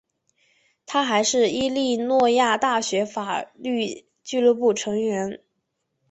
[0.87, 5.39] 他还是伊利诺伊大学法律俱乐部成员。